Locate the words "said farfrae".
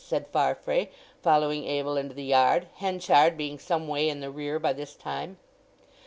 0.03-0.89